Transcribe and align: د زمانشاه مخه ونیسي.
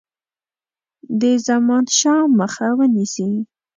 د 1.19 1.21
زمانشاه 1.47 2.23
مخه 2.39 2.67
ونیسي. 2.77 3.29